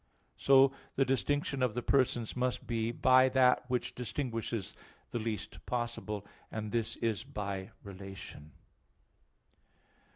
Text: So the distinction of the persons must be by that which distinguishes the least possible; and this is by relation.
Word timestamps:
So 0.37 0.71
the 0.95 1.05
distinction 1.05 1.61
of 1.61 1.75
the 1.75 1.83
persons 1.83 2.35
must 2.35 2.65
be 2.65 2.91
by 2.91 3.29
that 3.29 3.65
which 3.69 3.93
distinguishes 3.93 4.75
the 5.11 5.19
least 5.19 5.63
possible; 5.67 6.25
and 6.51 6.71
this 6.71 6.95
is 6.95 7.23
by 7.23 7.69
relation. 7.83 8.51